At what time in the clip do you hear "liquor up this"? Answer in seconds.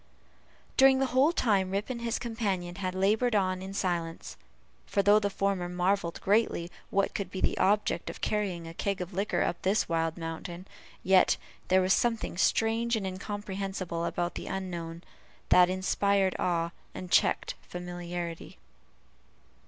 9.13-9.87